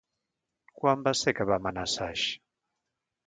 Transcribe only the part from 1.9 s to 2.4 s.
Saix?